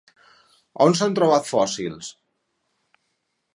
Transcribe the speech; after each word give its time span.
On 0.85 0.97
s'han 0.99 1.17
trobat 1.19 1.49
fòssils? 1.51 2.11